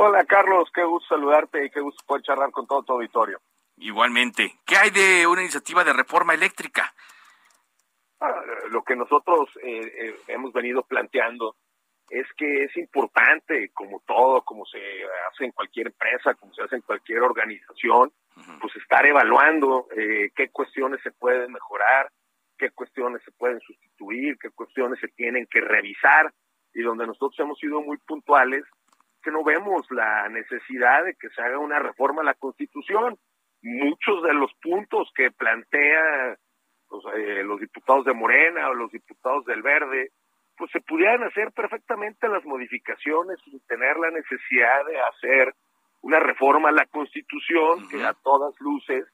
[0.00, 3.40] Hola Carlos, qué gusto saludarte y qué gusto poder charlar con todo tu auditorio.
[3.78, 4.60] Igualmente.
[4.64, 6.94] ¿Qué hay de una iniciativa de reforma eléctrica?
[8.20, 11.56] Ah, lo que nosotros eh, eh, hemos venido planteando
[12.10, 14.78] es que es importante, como todo, como se
[15.32, 18.12] hace en cualquier empresa, como se hace en cualquier organización,
[18.60, 22.08] pues estar evaluando eh, qué cuestiones se pueden mejorar,
[22.56, 26.32] qué cuestiones se pueden sustituir, qué cuestiones se tienen que revisar
[26.72, 28.62] y donde nosotros hemos sido muy puntuales
[29.22, 33.18] que no vemos la necesidad de que se haga una reforma a la Constitución.
[33.62, 36.36] Muchos de los puntos que plantea
[36.88, 40.10] pues, eh, los diputados de Morena o los diputados del Verde,
[40.56, 45.54] pues se pudieran hacer perfectamente las modificaciones sin tener la necesidad de hacer
[46.00, 49.04] una reforma a la Constitución que a todas luces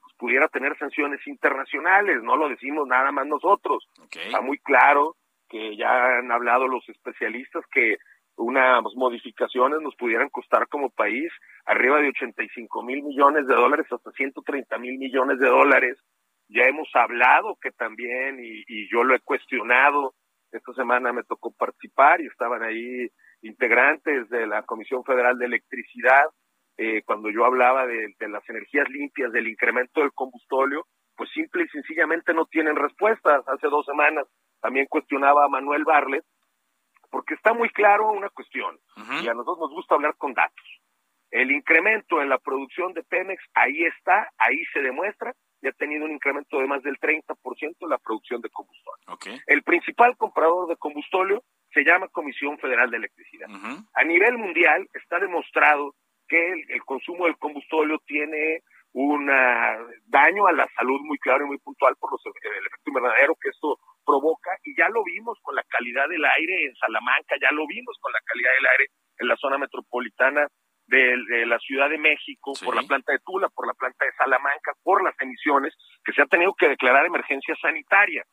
[0.00, 2.22] pues, pudiera tener sanciones internacionales.
[2.22, 3.86] No lo decimos nada más nosotros.
[4.10, 5.16] Está muy claro
[5.48, 7.96] que ya han hablado los especialistas que
[8.40, 11.30] unas modificaciones nos pudieran costar como país
[11.66, 15.98] arriba de 85 mil millones de dólares hasta 130 mil millones de dólares.
[16.48, 20.14] Ya hemos hablado que también, y, yo lo he cuestionado,
[20.50, 23.08] esta semana me tocó participar y estaban ahí
[23.42, 26.24] integrantes de la Comisión Federal de Electricidad,
[26.76, 31.64] eh, cuando yo hablaba de, de las energías limpias, del incremento del combustóleo, pues simple
[31.64, 33.46] y sencillamente no tienen respuestas.
[33.46, 34.26] Hace dos semanas
[34.60, 36.24] también cuestionaba a Manuel Barlet
[37.10, 38.78] porque está muy claro una cuestión,
[39.22, 40.80] y a nosotros nos gusta hablar con datos.
[41.30, 46.04] El incremento en la producción de Pemex, ahí está, ahí se demuestra, y ha tenido
[46.04, 49.42] un incremento de más del 30% en la producción de combustible.
[49.46, 51.40] El principal comprador de combustible
[51.72, 53.48] se llama Comisión Federal de Electricidad.
[53.94, 55.94] A nivel mundial está demostrado
[56.28, 58.62] que el, consumo del combustible tiene
[58.92, 59.26] un
[60.06, 63.50] daño a la salud muy claro y muy puntual por los, el efecto invernadero que
[63.50, 63.78] esto
[64.10, 67.96] provoca, y ya lo vimos con la calidad del aire en Salamanca, ya lo vimos
[68.00, 68.86] con la calidad del aire
[69.18, 70.48] en la zona metropolitana
[70.86, 74.72] de, la Ciudad de México, por la planta de Tula, por la planta de Salamanca,
[74.82, 75.72] por las emisiones,
[76.04, 78.24] que se ha tenido que declarar emergencia sanitaria.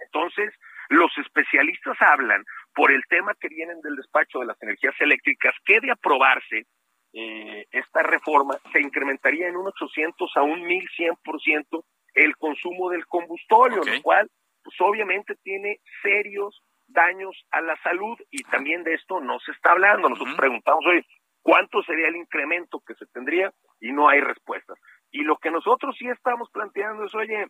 [0.00, 0.52] Entonces,
[0.88, 2.42] los especialistas hablan
[2.74, 6.66] por el tema que vienen del despacho de las energías eléctricas, que de aprobarse
[7.12, 11.84] eh, esta reforma se incrementaría en un 800 a un 1100%
[12.14, 14.28] el consumo del combustorio, lo cual
[14.66, 19.72] pues obviamente tiene serios daños a la salud y también de esto no se está
[19.72, 20.08] hablando.
[20.08, 21.06] Nosotros preguntamos, hoy
[21.40, 23.52] ¿cuánto sería el incremento que se tendría?
[23.80, 24.76] Y no hay respuestas.
[25.12, 27.46] Y lo que nosotros sí estamos planteando es, oye,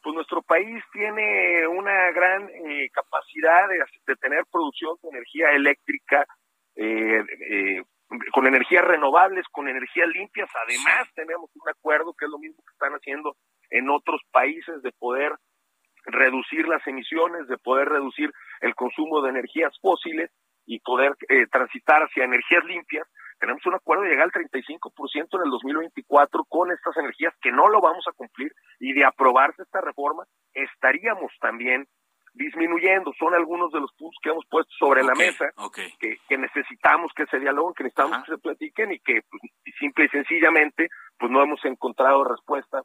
[0.00, 6.24] pues nuestro país tiene una gran eh, capacidad de, tener producción de energía eléctrica
[6.76, 7.82] eh, eh,
[8.32, 10.48] con energías renovables, con energías limpias.
[10.54, 13.34] Además, tenemos un acuerdo que es lo mismo que están haciendo
[13.70, 15.32] en otros países de poder
[16.04, 20.30] reducir las emisiones, de poder reducir el consumo de energías fósiles
[20.66, 23.06] y poder eh, transitar hacia energías limpias.
[23.38, 27.68] Tenemos un acuerdo de llegar al 35% en el 2024 con estas energías que no
[27.68, 30.24] lo vamos a cumplir y de aprobarse esta reforma
[30.54, 31.86] estaríamos también
[32.34, 33.12] disminuyendo.
[33.18, 35.46] Son algunos de los puntos que hemos puesto sobre la mesa
[35.98, 39.42] que, que, necesitamos que se dialoguen, que necesitamos que se platiquen y que pues,
[39.78, 42.82] simple y sencillamente pues no hemos encontrado respuesta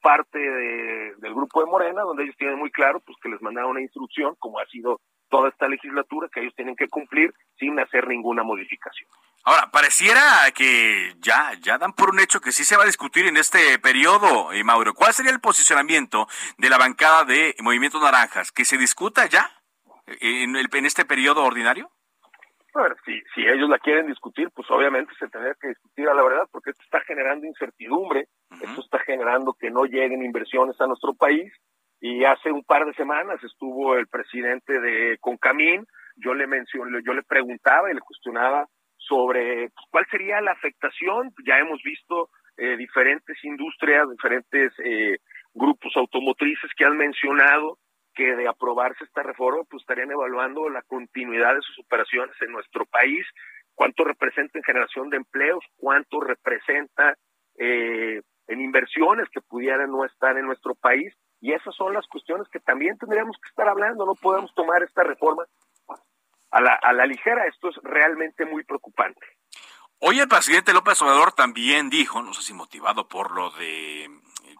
[0.00, 3.80] parte del grupo de Morena, donde ellos tienen muy claro pues que les mandaron una
[3.80, 8.42] instrucción, como ha sido toda esta legislatura, que ellos tienen que cumplir sin hacer ninguna
[8.42, 9.08] modificación.
[9.44, 13.26] Ahora, pareciera que ya, ya dan por un hecho que sí se va a discutir
[13.26, 14.92] en este periodo, eh, Mauro.
[14.92, 16.26] ¿Cuál sería el posicionamiento
[16.58, 18.52] de la bancada de Movimiento Naranjas?
[18.52, 19.50] ¿Que se discuta ya
[20.20, 21.90] en, el, en este periodo ordinario?
[22.74, 26.22] ver, si, si ellos la quieren discutir, pues obviamente se tendría que discutir a la
[26.22, 31.14] verdad, porque esto está generando incertidumbre, esto está generando que no lleguen inversiones a nuestro
[31.14, 31.52] país.
[32.00, 35.86] Y hace un par de semanas estuvo el presidente de Concamín,
[36.16, 38.66] yo le mencioné, yo le preguntaba y le cuestionaba
[38.96, 41.32] sobre pues, cuál sería la afectación.
[41.46, 45.18] Ya hemos visto eh, diferentes industrias, diferentes eh,
[45.54, 47.78] grupos automotrices que han mencionado
[48.14, 52.84] que de aprobarse esta reforma, pues estarían evaluando la continuidad de sus operaciones en nuestro
[52.86, 53.24] país,
[53.74, 57.14] cuánto representa en generación de empleos, cuánto representa
[57.58, 58.20] eh,
[58.50, 61.14] en inversiones que pudieran no estar en nuestro país.
[61.40, 65.02] Y esas son las cuestiones que también tendríamos que estar hablando, no podemos tomar esta
[65.02, 65.44] reforma
[66.50, 69.24] a la, a la ligera, esto es realmente muy preocupante.
[70.00, 74.10] Hoy el presidente López Obrador también dijo, no sé si motivado por lo de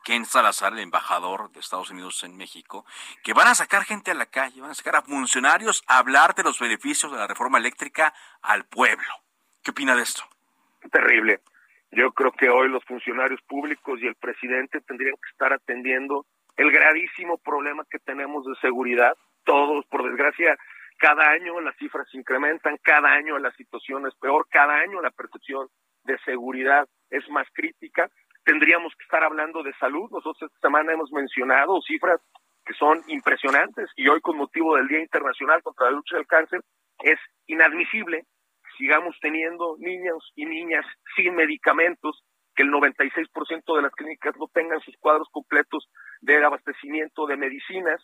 [0.05, 2.87] Ken Salazar, el embajador de Estados Unidos en México,
[3.25, 6.35] que van a sacar gente a la calle, van a sacar a funcionarios a hablar
[6.35, 9.13] de los beneficios de la reforma eléctrica al pueblo.
[9.63, 10.23] ¿Qué opina de esto?
[10.91, 11.41] Terrible.
[11.93, 16.25] Yo creo que hoy los funcionarios públicos y el presidente tendrían que estar atendiendo
[16.57, 19.17] el gravísimo problema que tenemos de seguridad.
[19.45, 20.57] Todos, por desgracia,
[20.99, 25.11] cada año las cifras se incrementan, cada año la situación es peor, cada año la
[25.11, 25.67] percepción
[26.05, 28.09] de seguridad es más crítica.
[28.45, 30.09] Tendríamos que estar hablando de salud.
[30.11, 32.21] Nosotros esta semana hemos mencionado cifras
[32.65, 36.61] que son impresionantes y hoy con motivo del Día Internacional contra la lucha del cáncer
[37.03, 38.27] es inadmisible
[38.81, 42.25] sigamos teniendo niños y niñas sin medicamentos,
[42.57, 45.89] que el 96% de las clínicas no tengan sus cuadros completos
[46.23, 48.03] de abastecimiento de medicinas.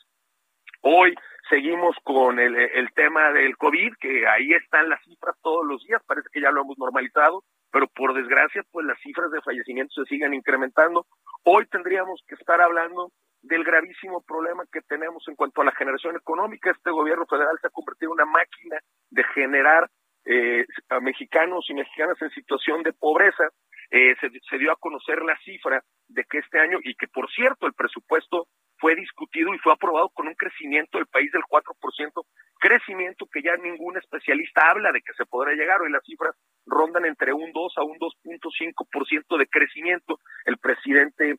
[0.82, 1.14] Hoy
[1.48, 2.54] seguimos con el,
[2.94, 6.60] tema del COVID, que ahí están las cifras todos los días, parece que ya lo
[6.60, 7.42] hemos normalizado,
[7.72, 11.06] pero por desgracia, pues las cifras de fallecimientos se siguen incrementando.
[11.42, 13.10] Hoy tendríamos que estar hablando
[13.42, 16.70] del gravísimo problema que tenemos en cuanto a la generación económica.
[16.70, 18.78] Este gobierno federal se ha convertido en una máquina
[19.10, 19.88] de generar
[20.26, 23.44] eh, a mexicanos y mexicanas en situación de pobreza.
[23.90, 27.66] Eh, se, dio a conocer la cifra de que este año, y que por cierto
[27.68, 32.26] el presupuesto fue discutido y fue aprobado con un crecimiento del país del 4%,
[32.58, 35.80] crecimiento que ya ningún especialista habla de que se podrá llegar.
[35.80, 36.34] Hoy las cifras
[36.66, 40.18] rondan entre un 2 a un 2.5% de crecimiento.
[40.44, 41.36] El presidente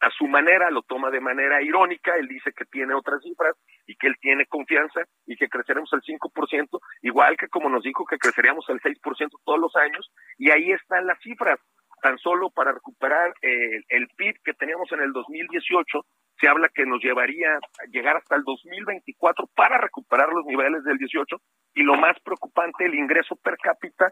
[0.00, 3.56] a su manera, lo toma de manera irónica, él dice que tiene otras cifras
[3.98, 8.18] que él tiene confianza y que creceremos al 5%, igual que como nos dijo que
[8.18, 11.58] creceríamos al 6% todos los años, y ahí están las cifras.
[12.00, 16.04] Tan solo para recuperar eh, el PIB que teníamos en el 2018,
[16.40, 20.96] se habla que nos llevaría a llegar hasta el 2024 para recuperar los niveles del
[20.96, 21.36] 18
[21.74, 24.10] y lo más preocupante, el ingreso per cápita,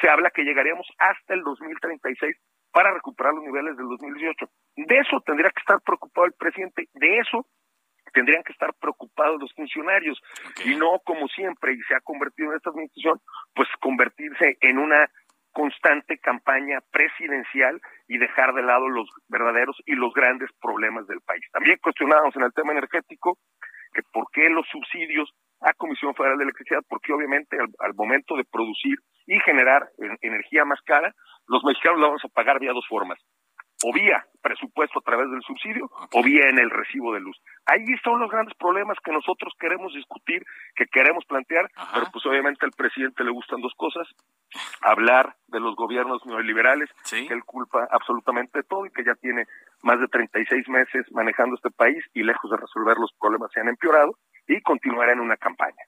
[0.00, 2.36] se habla que llegaríamos hasta el 2036
[2.72, 4.46] para recuperar los niveles del 2018.
[4.76, 7.46] De eso tendría que estar preocupado el presidente, de eso
[8.16, 10.18] tendrían que estar preocupados los funcionarios.
[10.64, 13.20] Y no como siempre y se ha convertido en esta administración,
[13.54, 15.10] pues convertirse en una
[15.52, 17.78] constante campaña presidencial
[18.08, 21.44] y dejar de lado los verdaderos y los grandes problemas del país.
[21.52, 23.38] También cuestionábamos en el tema energético
[23.92, 25.30] que por qué los subsidios
[25.60, 29.88] a Comisión Federal de Electricidad, porque obviamente al, momento de producir y generar
[30.20, 31.14] energía más cara,
[31.46, 33.18] los mexicanos la vamos a pagar vía dos formas
[33.84, 37.36] o vía presupuesto a través del subsidio o vía en el recibo de luz.
[37.66, 40.44] Ahí son los grandes problemas que nosotros queremos discutir,
[40.76, 44.06] que queremos plantear, pero pues obviamente al presidente le gustan dos cosas,
[44.82, 49.46] hablar de los gobiernos neoliberales, que él culpa absolutamente de todo y que ya tiene
[49.82, 53.68] más de 36 meses manejando este país y lejos de resolver los problemas se han
[53.68, 55.82] empeorado y continuará en una campaña.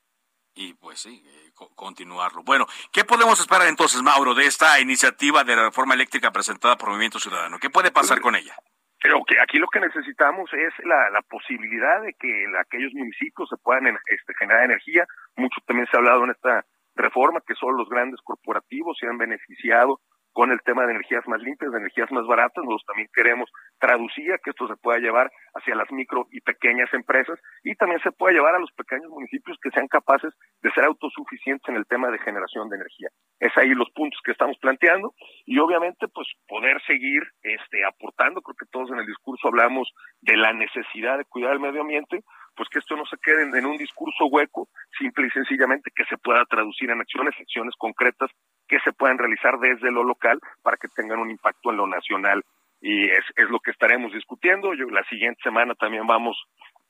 [0.54, 2.42] Y pues sí, eh, continuarlo.
[2.42, 6.90] Bueno, ¿qué podemos esperar entonces, Mauro, de esta iniciativa de la reforma eléctrica presentada por
[6.90, 7.58] Movimiento Ciudadano?
[7.58, 8.54] ¿Qué puede pasar con ella?
[9.00, 13.56] Creo que aquí lo que necesitamos es la, la posibilidad de que aquellos municipios se
[13.56, 15.06] puedan este, generar energía.
[15.36, 16.64] Mucho también se ha hablado en esta
[16.96, 20.00] reforma que solo los grandes corporativos se han beneficiado
[20.38, 22.62] con el tema de energías más limpias, de energías más baratas.
[22.62, 23.50] Nosotros también queremos
[23.80, 28.12] traducir que esto se pueda llevar hacia las micro y pequeñas empresas y también se
[28.12, 30.32] pueda llevar a los pequeños municipios que sean capaces
[30.62, 33.08] de ser autosuficientes en el tema de generación de energía.
[33.40, 35.12] Es ahí los puntos que estamos planteando
[35.44, 39.90] y obviamente pues poder seguir este aportando, creo que todos en el discurso hablamos
[40.20, 42.22] de la necesidad de cuidar el medio ambiente,
[42.54, 44.68] pues que esto no se quede en, un discurso hueco,
[44.98, 48.30] simple y sencillamente que se pueda traducir en acciones, acciones concretas
[48.68, 52.44] que se puedan realizar desde lo local para que tengan un impacto en lo nacional.
[52.80, 54.72] Y es, es lo que estaremos discutiendo.
[54.74, 56.36] Yo, la siguiente semana también vamos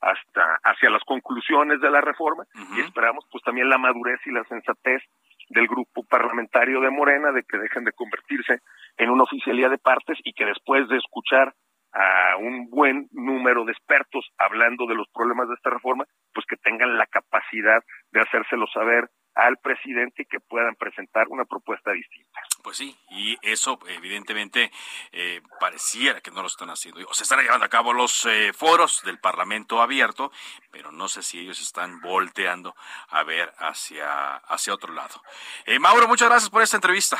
[0.01, 2.45] hasta hacia las conclusiones de la reforma
[2.75, 5.03] y esperamos pues también la madurez y la sensatez
[5.49, 8.59] del grupo parlamentario de Morena de que dejen de convertirse
[8.97, 11.53] en una oficialía de partes y que después de escuchar
[11.91, 16.55] a un buen número de expertos hablando de los problemas de esta reforma, pues que
[16.57, 19.09] tengan la capacidad de hacérselo saber
[19.39, 22.41] al presidente y que puedan presentar una propuesta distinta.
[22.63, 24.71] Pues sí, y eso evidentemente
[25.11, 27.01] eh, pareciera que no lo están haciendo.
[27.07, 30.31] O se están llevando a cabo los eh, foros del Parlamento abierto,
[30.71, 32.75] pero no sé si ellos están volteando
[33.09, 35.21] a ver hacia, hacia otro lado.
[35.65, 37.17] Eh, Mauro, muchas gracias por esta entrevista.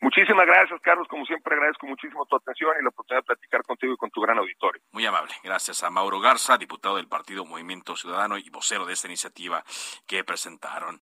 [0.00, 1.06] Muchísimas gracias, Carlos.
[1.08, 4.22] Como siempre, agradezco muchísimo tu atención y la oportunidad de platicar contigo y con tu
[4.22, 4.82] gran auditorio.
[4.92, 5.34] Muy amable.
[5.44, 9.62] Gracias a Mauro Garza, diputado del Partido Movimiento Ciudadano y vocero de esta iniciativa
[10.06, 11.02] que presentaron.